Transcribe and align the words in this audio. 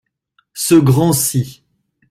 Ce 0.55 0.73
grand-ci. 0.73 1.63